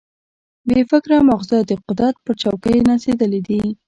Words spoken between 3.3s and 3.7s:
دي.